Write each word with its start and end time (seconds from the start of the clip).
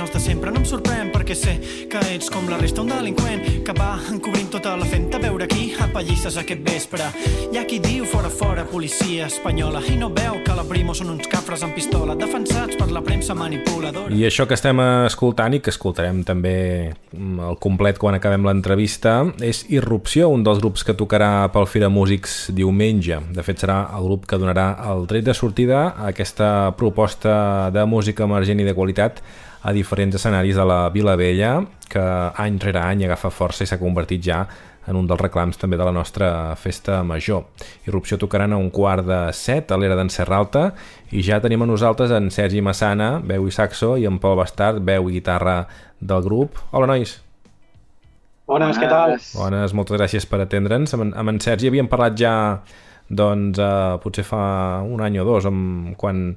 els 0.00 0.12
de 0.12 0.20
sempre. 0.22 0.50
No 0.50 0.62
em 0.62 0.66
sorprèn 0.68 1.10
perquè 1.12 1.36
sé 1.36 1.56
que 1.90 2.00
ets 2.14 2.30
com 2.32 2.48
la 2.48 2.58
resta, 2.60 2.82
un 2.82 2.90
delinqüent 2.90 3.62
que 3.66 3.74
va 3.76 3.92
encobrint 4.10 4.50
tota 4.52 4.74
la 4.80 4.88
fent 4.88 5.08
a 5.14 5.20
veure 5.22 5.46
qui 5.50 5.70
apallisses 5.80 6.38
aquest 6.40 6.62
vespre. 6.64 7.06
Hi 7.50 7.58
ha 7.60 7.64
qui 7.68 7.80
diu 7.82 8.06
fora 8.08 8.30
fora 8.32 8.64
policia 8.68 9.28
espanyola 9.28 9.82
i 9.90 9.96
no 10.00 10.10
veu 10.14 10.40
que 10.44 10.56
la 10.56 10.64
Primo 10.70 10.94
són 10.96 11.10
uns 11.12 11.28
cafres 11.30 11.64
amb 11.66 11.74
pistola 11.76 12.14
defensats 12.18 12.78
per 12.78 12.88
la 12.94 13.02
premsa 13.04 13.34
manipuladora. 13.34 14.14
I 14.14 14.24
això 14.28 14.46
que 14.48 14.56
estem 14.56 14.80
escoltant 15.06 15.56
i 15.56 15.60
que 15.64 15.72
escoltarem 15.74 16.22
també 16.26 16.54
mm, 16.90 17.42
el 17.50 17.58
complet 17.62 17.98
quan 18.00 18.16
acabem 18.16 18.46
l'entrevista 18.46 19.18
és 19.44 19.64
Irrupció, 19.74 20.30
un 20.30 20.44
dels 20.46 20.62
grups 20.62 20.86
que 20.86 20.96
tocarà 20.96 21.50
pel 21.52 21.68
Fira 21.70 21.90
Músics 21.92 22.38
diumenge. 22.56 23.20
De 23.34 23.44
fet, 23.46 23.60
serà 23.64 23.82
el 23.98 24.06
grup 24.08 24.26
que 24.30 24.38
donarà 24.40 24.72
el 24.92 25.06
tret 25.10 25.26
de 25.26 25.34
sortida 25.36 25.88
a 25.90 26.10
aquesta 26.14 26.70
proposta 26.78 27.70
de 27.74 27.84
música 27.86 28.26
emergent 28.26 28.62
i 28.62 28.68
de 28.68 28.76
qualitat 28.76 29.22
a 29.62 29.72
diferents 29.72 30.16
escenaris 30.16 30.56
de 30.56 30.64
la 30.64 30.88
Vila 30.90 31.16
Vella, 31.16 31.58
que 31.90 32.02
any 32.36 32.58
rere 32.62 32.80
any 32.80 33.04
agafa 33.04 33.30
força 33.34 33.64
i 33.64 33.68
s'ha 33.68 33.80
convertit 33.80 34.22
ja 34.24 34.44
en 34.88 34.96
un 34.96 35.06
dels 35.06 35.20
reclams 35.20 35.58
també 35.60 35.78
de 35.78 35.84
la 35.84 35.92
nostra 35.94 36.56
festa 36.56 37.02
major. 37.06 37.44
Irrupció 37.86 38.18
tocaran 38.18 38.52
a 38.52 38.58
un 38.58 38.70
quart 38.74 39.06
de 39.06 39.20
set 39.36 39.70
a 39.70 39.78
l'era 39.78 39.96
d'en 39.98 40.10
Serralta 40.10 40.70
i 41.12 41.22
ja 41.22 41.40
tenim 41.42 41.62
a 41.62 41.68
nosaltres 41.68 42.12
en 42.16 42.30
Sergi 42.34 42.62
Massana, 42.64 43.18
veu 43.22 43.46
i 43.46 43.54
saxo, 43.54 43.96
i 44.00 44.06
en 44.08 44.18
Pol 44.18 44.38
Bastard, 44.40 44.82
veu 44.84 45.10
i 45.10 45.18
guitarra 45.18 45.64
del 46.00 46.24
grup. 46.24 46.58
Hola, 46.72 46.88
nois! 46.90 47.18
Bones, 48.50 48.80
què 48.82 48.88
tal? 48.90 49.14
Bones, 49.36 49.74
moltes 49.78 49.94
gràcies 49.94 50.24
per 50.26 50.40
atendre'ns. 50.42 50.96
Amb, 50.96 51.12
amb 51.14 51.30
en 51.30 51.38
Sergi 51.44 51.68
havíem 51.70 51.86
parlat 51.90 52.16
ja 52.18 52.32
doncs 53.10 53.58
eh, 53.58 53.98
potser 54.02 54.24
fa 54.24 54.42
un 54.86 55.02
any 55.02 55.18
o 55.18 55.26
dos 55.26 55.46
amb, 55.50 55.94
quan 55.98 56.28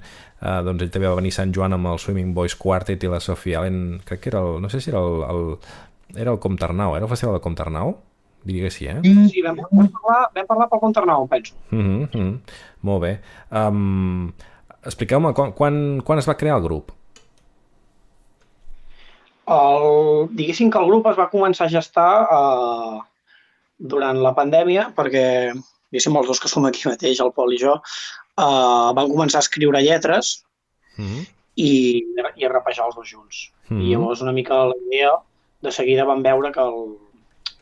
eh, 0.42 0.60
doncs 0.66 0.86
ell 0.86 0.94
també 0.94 1.10
va 1.10 1.18
venir 1.20 1.34
a 1.34 1.38
Sant 1.40 1.54
Joan 1.56 1.78
amb 1.78 1.92
el 1.92 2.02
Swimming 2.02 2.34
Boys 2.34 2.58
Quartet 2.60 3.04
i 3.06 3.12
la 3.12 3.22
Sofia 3.22 3.62
Allen, 3.62 4.00
crec 4.06 4.24
que 4.24 4.34
era 4.34 4.42
el, 4.42 4.58
no 4.62 4.72
sé 4.74 4.82
si 4.82 4.90
era 4.94 5.04
el, 5.06 5.22
el 5.30 5.44
era 6.24 6.34
el 6.34 6.40
Comtarnau, 6.40 6.96
era 6.96 7.06
el 7.06 7.12
festival 7.12 7.38
de 7.38 7.44
Comtarnau? 7.46 7.96
Diria 8.44 8.66
que 8.66 8.74
sí, 8.76 8.90
eh? 8.92 8.98
Sí, 9.32 9.42
vam, 9.42 9.62
vam, 9.72 9.88
parlar, 9.94 10.26
vam 10.36 10.48
parlar 10.50 10.68
pel 10.70 10.82
Comtarnau, 10.82 11.28
penso. 11.32 11.54
Mm 11.72 11.80
-hmm, 11.80 12.02
mm 12.02 12.22
-hmm. 12.22 12.40
Molt 12.82 13.02
bé. 13.02 13.20
Um, 13.52 14.34
Expliqueu-me, 14.84 15.32
quan, 15.34 15.54
quan, 15.56 16.02
quan 16.04 16.20
es 16.20 16.28
va 16.28 16.36
crear 16.36 16.58
el 16.58 16.66
grup? 16.66 16.92
El, 19.48 20.28
diguéssim 20.36 20.70
que 20.72 20.80
el 20.80 20.88
grup 20.88 21.08
es 21.12 21.18
va 21.20 21.30
començar 21.32 21.68
a 21.68 21.72
gestar 21.72 22.12
eh, 22.36 23.00
durant 23.78 24.20
la 24.24 24.34
pandèmia 24.36 24.90
perquè 24.96 25.26
diguéssim, 25.94 26.18
els 26.18 26.28
dos 26.28 26.42
que 26.42 26.50
som 26.50 26.66
aquí 26.66 26.88
mateix, 26.90 27.22
el 27.22 27.32
Pol 27.38 27.54
i 27.54 27.60
jo, 27.62 27.78
uh, 27.78 28.90
van 28.98 29.12
començar 29.12 29.40
a 29.40 29.46
escriure 29.46 29.82
lletres 29.86 30.44
mm 30.98 31.06
-hmm. 31.06 31.26
i, 31.56 31.72
i 32.36 32.46
a 32.46 32.50
rapejar 32.50 32.88
els 32.88 32.96
dos 32.96 33.10
junts. 33.10 33.52
Mm 33.70 33.78
-hmm. 33.78 33.82
I 33.82 33.92
llavors 33.92 34.22
una 34.22 34.32
mica 34.32 34.66
la 34.66 34.78
idea, 34.88 35.12
de 35.62 35.72
seguida 35.72 36.06
vam 36.06 36.24
veure 36.24 36.52
que 36.52 36.60
el, 36.60 36.98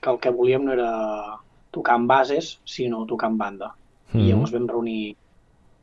que 0.02 0.10
el 0.10 0.20
que 0.20 0.30
volíem 0.30 0.64
no 0.64 0.74
era 0.74 1.40
tocar 1.72 1.96
en 1.96 2.08
bases, 2.08 2.60
sinó 2.64 3.06
tocar 3.06 3.30
en 3.30 3.38
banda. 3.38 3.68
Mm 3.68 4.20
-hmm. 4.20 4.24
I 4.24 4.28
llavors 4.30 4.52
vam 4.52 4.68
reunir 4.68 5.16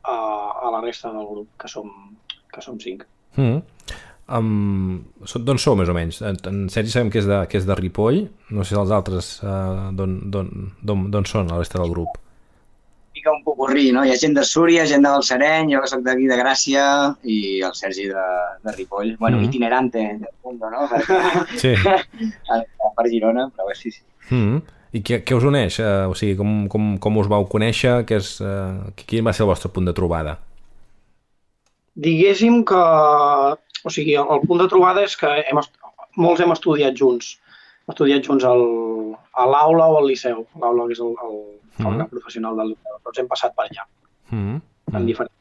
uh, 0.07 0.65
a 0.65 0.71
la 0.71 0.81
resta 0.81 1.11
del 1.11 1.25
grup, 1.25 1.47
que 1.57 1.67
som, 1.67 2.17
que 2.53 2.61
som 2.61 2.79
cinc. 2.79 3.05
Mm 3.35 3.43
-hmm. 3.45 3.63
Um, 4.31 5.05
d'on 5.35 5.57
sou, 5.57 5.75
més 5.75 5.89
o 5.89 5.93
menys? 5.93 6.21
En, 6.21 6.37
en 6.45 6.69
Sergi 6.69 6.91
sabem 6.91 7.09
que 7.09 7.17
és, 7.19 7.25
de, 7.25 7.47
que 7.47 7.57
és 7.57 7.65
de 7.65 7.75
Ripoll, 7.75 8.29
no 8.49 8.63
sé 8.63 8.75
si 8.75 8.81
els 8.81 8.91
altres 8.91 9.41
uh, 9.43 9.91
d'on 9.91 11.25
són, 11.25 11.47
la 11.47 11.57
resta 11.57 11.79
del 11.79 11.89
grup 11.89 12.09
mica 13.19 13.31
un 13.31 13.43
popurrí, 13.43 13.91
no? 13.91 14.05
Hi 14.05 14.13
ha 14.13 14.17
gent 14.19 14.33
de 14.37 14.43
Súria, 14.47 14.85
gent 14.87 15.03
de 15.03 15.11
Balsareny, 15.11 15.73
jo 15.73 15.83
que 15.83 15.91
soc 15.91 16.01
d'aquí 16.05 16.27
de 16.29 16.37
Gràcia 16.39 16.83
i 17.27 17.59
el 17.67 17.75
Sergi 17.75 18.07
de, 18.07 18.25
de 18.63 18.75
Ripoll. 18.75 19.15
Bueno, 19.19 19.37
mm 19.37 19.43
-hmm. 19.43 19.49
itinerante 19.49 19.99
del 19.99 20.35
mundo, 20.43 20.69
no? 20.71 20.87
sí. 21.63 21.73
per 22.95 23.07
Girona, 23.09 23.49
però 23.55 23.67
bé, 23.67 23.75
sí, 23.75 23.91
sí. 23.91 24.01
Mm 24.31 24.43
-hmm. 24.43 24.61
I 24.91 24.99
què, 25.01 25.23
què 25.23 25.35
us 25.35 25.43
uneix? 25.43 25.79
Uh, 25.79 26.09
o 26.09 26.15
sigui, 26.15 26.35
com, 26.35 26.67
com, 26.67 26.97
com 26.97 27.17
us 27.17 27.27
vau 27.27 27.45
conèixer? 27.45 28.05
Què 28.05 28.15
és, 28.17 28.41
uh, 28.41 28.89
quin 28.95 29.25
va 29.25 29.33
ser 29.33 29.43
el 29.43 29.51
vostre 29.51 29.69
punt 29.69 29.85
de 29.85 29.93
trobada? 29.93 30.39
Diguéssim 31.95 32.63
que... 32.65 32.81
O 33.83 33.89
sigui, 33.89 34.15
el 34.15 34.41
punt 34.47 34.59
de 34.59 34.67
trobada 34.67 35.03
és 35.03 35.15
que 35.15 35.27
hem, 35.27 35.59
molts 36.15 36.41
hem 36.41 36.51
estudiat 36.51 36.95
junts. 36.95 37.37
Hem 37.85 37.93
estudiat 37.93 38.25
junts 38.25 38.43
al, 38.43 38.63
a 39.15 39.45
l'aula 39.45 39.87
o 39.87 39.97
al 39.99 40.07
liceu. 40.07 40.45
L'aula 40.61 40.87
que 40.87 40.97
és 40.97 41.01
el, 41.05 41.15
el, 41.25 41.35
mm 41.77 41.85
-hmm. 41.85 42.01
el 42.03 42.09
professional 42.09 42.55
del 42.57 42.71
liceu. 42.73 43.01
Tots 43.03 43.19
hem 43.19 43.27
passat 43.27 43.55
per 43.55 43.65
allà. 43.65 43.83
Mm 44.31 44.43
-hmm. 44.45 44.97
En 44.97 45.05
diferents 45.05 45.35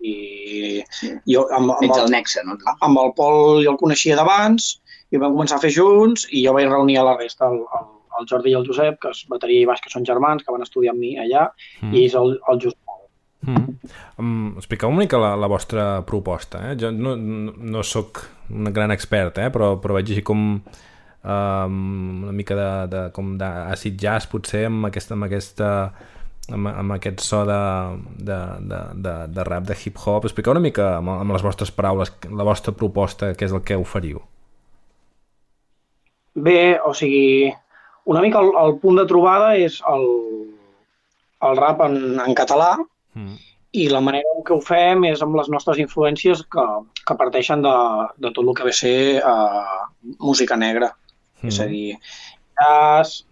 i 0.00 0.82
jo 1.28 1.46
amb, 1.52 1.70
amb, 1.70 1.82
el, 1.82 2.00
el 2.04 2.10
nexe, 2.10 2.42
no? 2.44 2.56
amb 2.80 2.98
el 2.98 3.12
Pol 3.16 3.64
jo 3.64 3.72
el 3.74 3.80
coneixia 3.80 4.16
d'abans 4.16 4.80
i 5.10 5.20
vam 5.20 5.34
començar 5.34 5.58
a 5.58 5.64
fer 5.64 5.72
junts 5.74 6.26
i 6.30 6.44
jo 6.46 6.54
vaig 6.56 6.68
reunir 6.70 6.98
a 7.00 7.04
la 7.04 7.16
resta 7.18 7.50
el, 7.50 7.58
el, 7.78 7.88
el 8.18 8.28
Jordi 8.30 8.52
i 8.52 8.56
el 8.58 8.66
Josep, 8.66 9.00
que 9.02 9.12
és 9.14 9.24
bateria 9.30 9.64
i 9.64 9.68
baix, 9.68 9.82
que 9.82 9.92
són 9.92 10.06
germans, 10.06 10.44
que 10.44 10.54
van 10.54 10.62
estudiar 10.66 10.94
amb 10.94 11.02
mi 11.02 11.16
allà, 11.18 11.48
mm. 11.80 11.92
i 11.94 12.04
ells 12.04 12.16
el, 12.20 12.36
el 12.52 12.62
Josep. 12.62 12.96
Mm. 13.40 13.90
Um, 14.20 14.52
expliqueu 14.60 14.92
una 14.92 15.00
mica 15.00 15.18
la, 15.20 15.32
la 15.40 15.48
vostra 15.48 15.86
proposta. 16.06 16.60
Eh? 16.70 16.76
Jo 16.80 16.92
no, 16.92 17.16
no, 17.16 17.54
no 17.56 17.84
sóc 17.86 18.22
un 18.50 18.68
gran 18.76 18.92
expert, 18.92 19.40
eh? 19.40 19.48
però, 19.54 19.72
però 19.80 19.96
vaig 19.96 20.10
llegir 20.10 20.26
com 20.26 20.60
um, 21.24 22.24
una 22.24 22.32
mica 22.36 22.56
de, 22.56 22.70
de, 22.92 23.02
com 23.16 23.36
d'acid 23.40 23.98
jazz 24.00 24.28
potser 24.30 24.66
amb 24.68 24.88
aquesta, 24.90 25.16
amb 25.16 25.28
aquesta 25.28 25.70
amb, 26.54 26.70
amb 26.70 26.96
aquest 26.96 27.22
so 27.24 27.44
de, 27.48 27.60
de, 28.18 28.38
de, 28.70 28.80
de, 29.04 29.14
de 29.34 29.46
rap, 29.46 29.66
de 29.68 29.76
hip-hop. 29.76 30.26
Expliqueu 30.26 30.54
una 30.54 30.64
mica 30.64 30.96
amb, 30.98 31.12
amb 31.18 31.34
les 31.34 31.44
vostres 31.46 31.72
paraules 31.74 32.12
la 32.26 32.46
vostra 32.46 32.74
proposta, 32.76 33.32
què 33.34 33.48
és 33.48 33.54
el 33.56 33.64
que 33.66 33.78
oferiu. 33.78 34.22
Bé, 36.34 36.78
o 36.86 36.92
sigui, 36.94 37.50
una 38.10 38.22
mica 38.24 38.40
el, 38.40 38.52
el 38.58 38.76
punt 38.82 39.00
de 39.00 39.06
trobada 39.10 39.54
és 39.58 39.80
el, 39.90 40.06
el 41.46 41.56
rap 41.58 41.82
en, 41.84 41.96
en 42.22 42.36
català 42.38 42.76
mm. 42.78 43.34
i 43.82 43.88
la 43.90 44.02
manera 44.04 44.36
en 44.36 44.44
què 44.46 44.54
ho 44.54 44.62
fem 44.64 45.04
és 45.10 45.22
amb 45.26 45.36
les 45.38 45.50
nostres 45.52 45.80
influències 45.82 46.44
que, 46.54 46.66
que 47.06 47.18
parteixen 47.18 47.66
de, 47.66 47.76
de 48.22 48.30
tot 48.30 48.46
el 48.46 48.54
que 48.56 48.66
ve 48.66 48.74
a 48.74 48.80
ser 48.80 48.96
uh, 49.20 49.86
música 50.22 50.58
negra. 50.58 50.92
Mm. 50.94 51.09
És 51.46 51.60
a 51.62 51.66
dir, 51.70 51.94
jazz, 52.60 53.22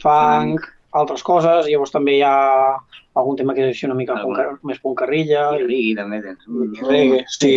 funk, 0.00 0.64
altres 0.96 1.22
coses, 1.26 1.68
i 1.68 1.74
llavors 1.74 1.92
també 1.94 2.16
hi 2.18 2.22
ha 2.26 2.36
algun 3.20 3.36
tema 3.38 3.54
que 3.54 3.64
és 3.66 3.74
així 3.74 3.88
una 3.88 3.98
mica 3.98 4.16
ah, 4.16 4.22
punca, 4.24 4.46
més 4.66 4.80
puncarrilla. 4.82 5.50
I 5.58 5.66
reggae 5.66 5.98
també 5.98 6.22
tens. 6.24 6.48
Reggae, 6.86 7.22
sí. 7.36 7.54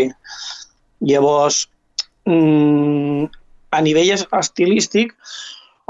Llavors, 1.03 1.63
mm, 2.29 3.25
a 3.73 3.81
nivell 3.85 4.13
estilístic, 4.15 5.15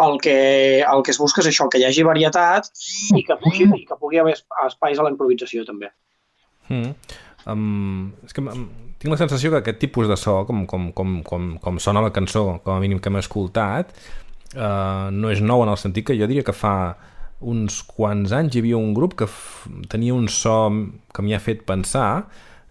el 0.03 0.17
que, 0.21 0.37
el 0.81 1.03
que 1.05 1.13
es 1.13 1.19
busca 1.21 1.43
és 1.43 1.51
això, 1.51 1.67
que 1.69 1.81
hi 1.81 1.85
hagi 1.85 2.05
varietat 2.05 2.69
i 3.17 3.21
que 3.25 3.37
pugui, 3.41 3.67
i 3.77 3.85
que 3.85 3.97
pugui 3.99 4.21
haver 4.21 4.33
espais 4.65 4.97
a 4.99 5.05
la 5.05 5.11
improvisació 5.13 5.65
també. 5.67 5.91
Mm. 6.69 6.95
Um, 7.45 8.13
és 8.23 8.33
que 8.33 8.41
tinc 9.03 9.11
la 9.11 9.19
sensació 9.19 9.51
que 9.51 9.59
aquest 9.59 9.81
tipus 9.81 10.07
de 10.07 10.15
so, 10.15 10.37
com, 10.47 10.63
com, 10.69 10.91
com, 10.95 11.17
com, 11.27 11.47
com 11.59 11.79
sona 11.83 12.01
la 12.05 12.13
cançó, 12.15 12.61
com 12.63 12.77
a 12.77 12.79
mínim 12.79 13.01
que 13.03 13.11
hem 13.11 13.19
escoltat, 13.19 13.91
uh, 14.55 15.11
no 15.11 15.31
és 15.33 15.43
nou 15.43 15.65
en 15.65 15.71
el 15.73 15.79
sentit 15.81 16.07
que 16.07 16.15
jo 16.15 16.29
diria 16.29 16.45
que 16.47 16.55
fa 16.55 16.95
uns 17.43 17.81
quants 17.83 18.31
anys 18.31 18.55
hi 18.55 18.61
havia 18.63 18.79
un 18.79 18.93
grup 18.95 19.17
que 19.19 19.27
tenia 19.91 20.15
un 20.15 20.29
so 20.31 20.55
que 21.11 21.25
m'hi 21.25 21.35
ha 21.35 21.41
fet 21.43 21.65
pensar 21.67 22.23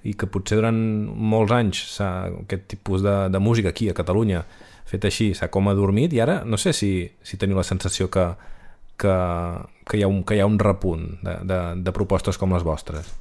i 0.09 0.15
que 0.17 0.27
potser 0.33 0.57
durant 0.59 0.79
molts 1.13 1.53
anys 1.53 1.83
aquest 2.01 2.65
tipus 2.73 3.05
de, 3.05 3.17
de 3.29 3.43
música 3.43 3.69
aquí 3.69 3.91
a 3.93 3.97
Catalunya 3.99 4.41
fet 4.89 5.05
així 5.05 5.35
s'ha 5.37 5.51
com 5.53 5.69
adormit 5.69 6.17
i 6.17 6.23
ara 6.25 6.41
no 6.49 6.57
sé 6.57 6.73
si, 6.73 6.95
si 7.21 7.37
teniu 7.37 7.61
la 7.61 7.67
sensació 7.69 8.09
que, 8.09 8.25
que, 8.97 9.17
que, 9.85 10.01
hi 10.01 10.07
ha 10.07 10.09
un, 10.09 10.23
que 10.25 10.41
hi 10.41 10.41
ha 10.41 10.49
un 10.49 10.59
repunt 10.59 11.11
de, 11.21 11.37
de, 11.45 11.61
de 11.85 11.95
propostes 11.95 12.41
com 12.41 12.57
les 12.57 12.65
vostres. 12.65 13.13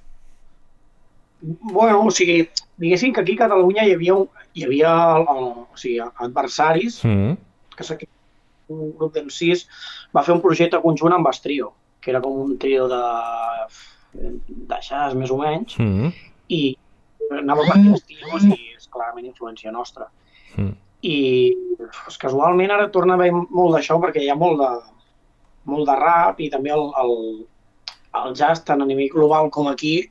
Bueno, 1.41 2.05
o 2.05 2.11
sigui, 2.11 2.49
diguéssim 2.77 3.13
que 3.13 3.21
aquí 3.21 3.33
a 3.37 3.43
Catalunya 3.45 3.85
hi 3.87 3.95
havia, 3.95 4.17
hi 4.53 4.65
havia 4.67 4.91
el, 5.17 5.27
el, 5.35 5.45
o 5.65 5.77
sigui, 5.77 5.99
adversaris, 5.99 7.03
mm 7.03 7.15
-hmm. 7.17 7.37
que 7.97 8.07
un 8.69 8.93
grup 8.97 9.13
d'MCs 9.15 9.65
va 10.15 10.23
fer 10.23 10.35
un 10.35 10.41
projecte 10.41 10.81
conjunt 10.81 11.13
amb 11.13 11.25
Bastrio, 11.25 11.73
que 11.99 12.11
era 12.11 12.21
com 12.21 12.37
un 12.45 12.57
trio 12.57 12.87
de, 12.87 13.01
de 14.13 14.77
jazz, 14.81 15.15
més 15.15 15.31
o 15.31 15.37
menys, 15.37 15.77
mm 15.77 15.91
-hmm. 15.91 16.13
i 16.47 16.77
anava 17.39 17.65
per 17.67 17.77
aquells 17.77 18.03
tios 18.05 18.43
i 18.43 18.57
és 18.77 18.87
clarament 18.87 19.25
influència 19.25 19.71
nostra. 19.71 20.07
Mm. 20.55 20.73
I 21.01 21.17
pues, 21.77 22.17
casualment 22.17 22.71
ara 22.71 22.91
torna 22.91 23.13
a 23.13 23.19
haver 23.19 23.31
molt 23.31 23.75
d'això 23.75 23.99
perquè 24.01 24.21
hi 24.21 24.29
ha 24.29 24.35
molt 24.35 24.59
de, 24.59 24.71
molt 25.71 25.87
de 25.87 25.95
rap 25.95 26.39
i 26.39 26.49
també 26.49 26.73
el, 26.75 26.91
el, 27.03 27.15
el 28.23 28.35
jazz, 28.35 28.63
tant 28.67 28.81
a 28.81 28.85
nivell 28.85 29.09
global 29.09 29.49
com 29.49 29.67
aquí, 29.71 30.09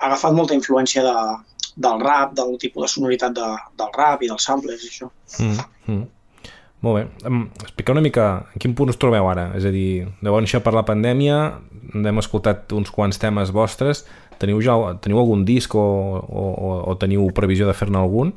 agafat 0.00 0.34
molta 0.36 0.56
influència 0.56 1.04
de, 1.04 1.16
del 1.76 2.00
rap, 2.00 2.32
del 2.38 2.56
tipus 2.60 2.86
de 2.86 2.92
sonoritat 2.94 3.36
de, 3.36 3.50
del 3.80 3.92
rap 3.96 4.22
i 4.22 4.30
dels 4.30 4.46
samples 4.46 4.82
i 4.84 4.90
això. 4.90 5.10
Mm, 5.38 5.68
mm. 5.86 6.08
Molt 6.80 6.96
bé. 6.96 7.28
Um, 7.28 7.42
explica 7.60 7.92
una 7.92 8.00
mica 8.04 8.26
en 8.54 8.62
quin 8.62 8.74
punt 8.76 8.92
us 8.92 8.98
trobeu 9.00 9.28
ara. 9.28 9.50
És 9.58 9.66
a 9.68 9.72
dir, 9.74 10.06
de 10.20 10.32
bon 10.32 10.46
això 10.46 10.62
per 10.64 10.72
la 10.76 10.86
pandèmia, 10.88 11.40
hem 11.92 12.22
escoltat 12.22 12.72
uns 12.76 12.92
quants 12.94 13.20
temes 13.20 13.52
vostres. 13.52 14.06
Teniu, 14.40 14.62
ja, 14.64 14.76
teniu 15.04 15.20
algun 15.20 15.44
disc 15.44 15.74
o, 15.76 15.82
o, 16.24 16.44
o 16.88 16.94
teniu 17.00 17.26
previsió 17.36 17.68
de 17.68 17.76
fer-ne 17.76 18.00
algun? 18.00 18.32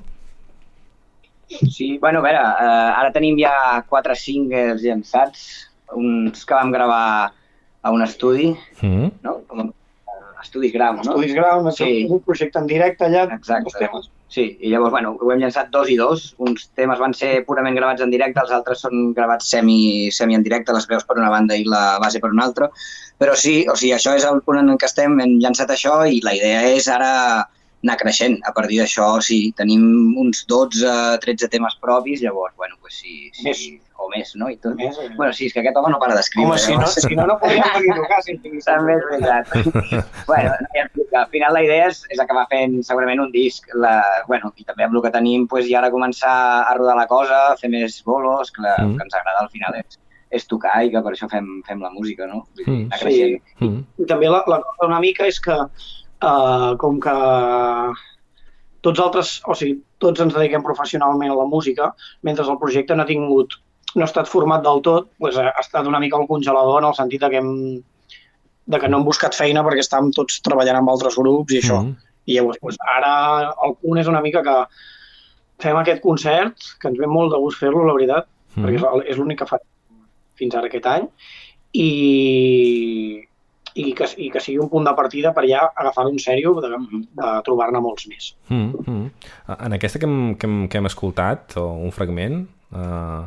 Sí, 1.53 1.97
bueno, 2.01 2.19
a 2.19 2.25
veure, 2.25 2.41
uh, 2.41 2.89
ara 2.97 3.13
tenim 3.15 3.37
ja 3.39 3.53
quatre 3.87 4.15
singles 4.17 4.81
llançats, 4.83 5.69
uns 5.95 6.43
que 6.47 6.57
vam 6.57 6.73
gravar 6.73 7.31
a 7.83 7.91
un 7.91 8.03
estudi, 8.03 8.49
mm 8.81 8.89
-hmm. 8.89 9.11
no? 9.23 9.39
Com, 9.47 9.71
Estudis 10.43 10.73
Grau, 10.73 10.97
no? 10.97 11.05
Estudis 11.05 11.33
Grau, 11.37 11.63
sí. 11.71 12.05
un 12.09 12.19
projecte 12.25 12.59
en 12.59 12.67
directe 12.67 13.07
allà, 13.07 13.23
Exacte. 13.35 13.71
els 13.71 13.79
temes. 13.79 14.09
Sí, 14.33 14.45
i 14.65 14.71
llavors, 14.71 14.91
bueno, 14.95 15.11
ho 15.21 15.31
hem 15.31 15.43
llançat 15.43 15.69
dos 15.73 15.91
i 15.93 15.95
dos. 15.99 16.23
Uns 16.41 16.65
temes 16.79 16.99
van 16.99 17.13
ser 17.13 17.43
purament 17.47 17.77
gravats 17.77 18.01
en 18.01 18.13
directe, 18.13 18.41
els 18.41 18.53
altres 18.55 18.81
són 18.81 19.11
gravats 19.13 19.51
semi, 19.53 20.09
semi 20.11 20.37
en 20.37 20.45
directe, 20.45 20.73
les 20.73 20.87
veus 20.89 21.05
per 21.05 21.19
una 21.19 21.29
banda 21.33 21.57
i 21.59 21.67
la 21.69 21.99
base 22.01 22.21
per 22.23 22.31
una 22.33 22.47
altra. 22.49 22.69
Però 23.21 23.35
sí, 23.37 23.59
o 23.69 23.75
sigui, 23.77 23.93
això 23.95 24.15
és 24.17 24.25
el 24.25 24.41
punt 24.41 24.59
en 24.63 24.73
què 24.73 24.89
estem, 24.89 25.19
hem 25.21 25.37
llançat 25.43 25.69
això 25.75 25.99
i 26.09 26.19
la 26.25 26.33
idea 26.39 26.63
és 26.73 26.89
ara 26.89 27.13
anar 27.83 27.97
creixent. 27.99 28.37
A 28.47 28.53
partir 28.55 28.79
d'això, 28.81 29.07
sí, 29.23 29.39
tenim 29.57 29.83
uns 30.19 30.43
12-13 30.49 31.49
temes 31.51 31.75
propis, 31.83 32.21
llavors, 32.23 32.55
bueno, 32.57 32.77
pues 32.81 32.99
sí, 33.01 33.29
sí 33.35 33.45
més. 33.47 33.63
o 33.99 34.09
més, 34.11 34.33
no? 34.39 34.49
I 34.51 34.57
tot. 34.63 34.75
Més, 34.79 34.97
bueno, 35.17 35.31
sí, 35.35 35.47
és 35.47 35.55
que 35.55 35.61
aquest 35.61 35.77
home 35.79 35.91
no 35.93 35.99
para 36.01 36.15
d'escriure. 36.17 36.53
Home, 36.53 36.59
si 36.63 36.77
no, 36.79 36.87
si 36.87 37.17
no, 37.19 37.27
no 37.29 37.37
podríem 37.41 37.67
venir 37.77 37.93
a 37.93 37.97
tocar. 37.99 38.21
Si 38.25 38.37
També 38.65 38.97
és 38.97 39.07
veritat. 39.11 39.51
bueno, 40.29 40.55
al 41.23 41.27
final 41.33 41.57
la 41.57 41.63
idea 41.65 41.89
és, 41.91 42.03
és 42.13 42.23
acabar 42.23 42.45
fent 42.51 42.79
segurament 42.87 43.23
un 43.25 43.33
disc. 43.35 43.67
La, 43.75 43.97
bueno, 44.29 44.53
I 44.55 44.67
també 44.69 44.87
amb 44.87 44.95
el 44.97 45.03
que 45.05 45.13
tenim, 45.17 45.47
pues, 45.51 45.67
ja 45.69 45.81
ara 45.81 45.91
començar 45.93 46.37
a 46.63 46.77
rodar 46.79 46.95
la 46.99 47.09
cosa, 47.11 47.43
fer 47.59 47.71
més 47.73 47.99
bolos, 48.07 48.53
que, 48.53 48.63
la, 48.65 48.77
mm. 48.79 48.95
que 48.97 49.09
ens 49.09 49.19
agrada 49.19 49.43
al 49.43 49.51
final 49.53 49.75
és, 49.81 49.99
és 50.33 50.47
tocar 50.49 50.79
i 50.83 50.93
que 50.93 51.01
per 51.05 51.13
això 51.13 51.29
fem, 51.29 51.59
fem 51.67 51.83
la 51.83 51.91
música, 51.93 52.27
no? 52.29 52.45
Vull 52.55 52.63
dir, 52.63 52.79
mm. 52.87 53.03
Sí. 53.03 53.41
Mm. 53.59 53.83
I 54.01 54.07
també 54.09 54.31
la, 54.31 54.41
la 54.49 54.63
cosa 54.63 54.89
una 54.89 55.03
mica 55.03 55.27
és 55.29 55.39
que 55.43 55.59
Uh, 56.23 56.77
com 56.79 57.01
que 57.03 57.13
tots 58.83 58.99
altres, 59.03 59.33
o 59.47 59.55
sigui, 59.59 59.81
tots 59.99 60.21
ens 60.23 60.35
dediquem 60.35 60.63
professionalment 60.63 61.31
a 61.33 61.35
la 61.39 61.47
música, 61.51 61.89
mentre 62.23 62.45
el 62.47 62.59
projecte 62.61 62.95
no 62.95 63.03
ha 63.03 63.09
tingut, 63.09 63.57
no 63.95 64.05
ha 64.05 64.09
estat 64.09 64.31
format 64.31 64.63
del 64.63 64.79
tot, 64.85 65.09
doncs 65.19 65.39
ha 65.39 65.51
estat 65.59 65.89
una 65.89 65.99
mica 66.03 66.19
el 66.19 66.29
congelador 66.29 66.81
en 66.81 66.89
el 66.89 66.95
sentit 66.95 67.25
que 67.27 67.41
hem, 67.41 67.51
de 68.65 68.79
que 68.79 68.89
no 68.89 68.99
hem 68.99 69.07
buscat 69.07 69.35
feina 69.35 69.63
perquè 69.65 69.83
estàvem 69.83 70.11
tots 70.15 70.39
treballant 70.45 70.79
amb 70.79 70.91
altres 70.93 71.19
grups 71.19 71.53
i 71.53 71.59
això. 71.59 71.81
Mm 71.81 71.91
-hmm. 71.91 72.09
I 72.25 72.37
llavors, 72.37 72.59
doncs, 72.61 72.77
ara 72.95 73.13
el 73.67 73.75
punt 73.81 73.99
és 73.99 74.07
una 74.07 74.21
mica 74.21 74.43
que 74.43 74.57
fem 75.59 75.77
aquest 75.77 76.01
concert, 76.01 76.55
que 76.79 76.87
ens 76.87 76.99
ve 76.99 77.07
molt 77.07 77.31
de 77.33 77.39
gust 77.39 77.59
fer-lo, 77.59 77.83
la 77.83 77.93
veritat, 77.93 78.27
mm 78.27 78.63
-hmm. 78.63 78.65
perquè 78.65 79.03
és, 79.03 79.09
és 79.11 79.17
l'únic 79.17 79.39
que 79.39 79.45
fa 79.45 79.59
fins 80.35 80.55
ara 80.55 80.67
aquest 80.67 80.85
any, 80.85 81.07
i, 81.73 83.27
i 83.73 83.93
que, 83.97 84.07
i 84.21 84.29
que 84.33 84.41
sigui 84.43 84.59
un 84.61 84.69
punt 84.69 84.85
de 84.85 84.93
partida 84.97 85.33
per 85.33 85.45
ja 85.49 85.63
agafar-ho 85.69 86.11
en 86.13 86.19
sèrio 86.21 86.53
de, 86.61 86.69
de 87.17 87.31
trobar-ne 87.45 87.81
molts 87.81 88.07
més. 88.07 88.33
Mm 88.49 88.71
-hmm. 88.73 89.09
En 89.57 89.73
aquesta 89.73 89.99
que 89.99 90.05
hem, 90.05 90.35
que 90.35 90.47
hem, 90.47 90.67
que 90.67 90.77
hem 90.77 90.85
escoltat, 90.85 91.57
o 91.57 91.65
un 91.73 91.91
fragment, 91.91 92.47
uh, 92.71 93.25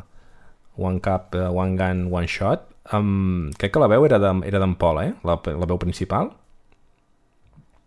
One 0.77 0.99
Cup, 0.99 1.35
uh, 1.35 1.51
One 1.51 1.77
Gun, 1.77 2.13
One 2.13 2.27
Shot, 2.27 2.61
um, 2.93 3.51
crec 3.57 3.73
que 3.73 3.79
la 3.79 3.87
veu 3.87 4.05
era 4.05 4.19
d'en 4.19 4.75
Pol, 4.75 5.03
eh? 5.03 5.13
La, 5.23 5.39
la 5.45 5.65
veu 5.65 5.77
principal. 5.77 6.31